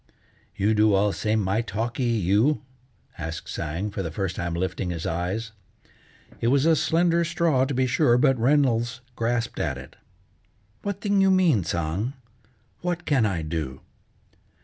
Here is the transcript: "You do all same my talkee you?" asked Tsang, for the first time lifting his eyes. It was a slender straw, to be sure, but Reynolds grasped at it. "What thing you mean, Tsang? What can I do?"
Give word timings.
"You 0.55 0.73
do 0.73 0.95
all 0.95 1.11
same 1.13 1.41
my 1.41 1.61
talkee 1.61 2.01
you?" 2.17 2.63
asked 3.19 3.47
Tsang, 3.47 3.91
for 3.91 4.01
the 4.01 4.09
first 4.09 4.35
time 4.35 4.55
lifting 4.55 4.89
his 4.89 5.05
eyes. 5.05 5.51
It 6.39 6.47
was 6.47 6.65
a 6.65 6.75
slender 6.75 7.23
straw, 7.23 7.65
to 7.65 7.73
be 7.75 7.85
sure, 7.85 8.17
but 8.17 8.35
Reynolds 8.39 9.01
grasped 9.15 9.59
at 9.59 9.77
it. 9.77 9.97
"What 10.81 11.01
thing 11.01 11.21
you 11.21 11.29
mean, 11.29 11.63
Tsang? 11.63 12.13
What 12.81 13.05
can 13.05 13.27
I 13.27 13.43
do?" 13.43 13.81